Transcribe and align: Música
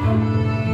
Música 0.00 0.67